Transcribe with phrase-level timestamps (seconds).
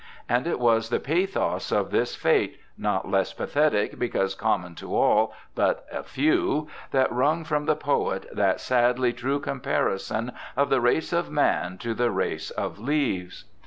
[0.27, 5.31] And it was the pathos of this fate, not less pathetic because common to all
[5.53, 11.13] but a few, that wrung from the poet that sadly true comparison of the race
[11.13, 13.45] of man to the race of leaves